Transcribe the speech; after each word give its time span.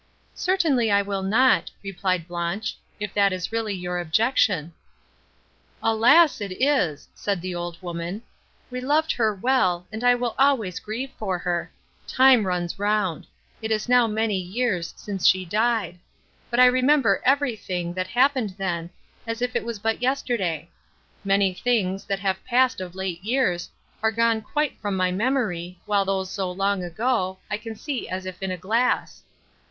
"Certainly 0.33 0.89
I 0.89 1.03
will 1.03 1.21
not," 1.21 1.69
replied 1.83 2.27
Blanche, 2.27 2.75
"if 2.99 3.13
that 3.13 3.31
is 3.31 3.51
really 3.51 3.75
your 3.75 3.99
objection." 3.99 4.73
"Alas! 5.83 6.41
it 6.41 6.51
is," 6.59 7.07
said 7.13 7.39
the 7.39 7.53
old 7.53 7.79
woman: 7.83 8.23
"we 8.71 8.81
all 8.81 8.87
loved 8.87 9.11
her 9.11 9.31
well, 9.31 9.85
and 9.91 10.03
I 10.03 10.13
shall 10.17 10.33
always 10.39 10.79
grieve 10.79 11.11
for 11.19 11.37
her. 11.37 11.71
Time 12.07 12.47
runs 12.47 12.79
round! 12.79 13.27
it 13.61 13.69
is 13.69 13.87
now 13.87 14.07
many 14.07 14.39
years, 14.39 14.91
since 14.97 15.27
she 15.27 15.45
died; 15.45 15.99
but 16.49 16.59
I 16.59 16.65
remember 16.65 17.21
everything, 17.23 17.93
that 17.93 18.07
happened 18.07 18.55
then, 18.57 18.89
as 19.27 19.39
if 19.39 19.55
it 19.55 19.63
was 19.63 19.77
but 19.77 20.01
yesterday. 20.01 20.67
Many 21.23 21.53
things, 21.53 22.05
that 22.05 22.21
have 22.21 22.43
passed 22.43 22.81
of 22.81 22.95
late 22.95 23.23
years, 23.23 23.69
are 24.01 24.11
gone 24.11 24.41
quite 24.41 24.81
from 24.81 24.97
my 24.97 25.11
memory, 25.11 25.77
while 25.85 26.05
those 26.05 26.31
so 26.31 26.49
long 26.51 26.81
ago, 26.83 27.37
I 27.51 27.59
can 27.59 27.75
see 27.75 28.09
as 28.09 28.25
if 28.25 28.41
in 28.41 28.49
a 28.49 28.57
glass." 28.57 29.21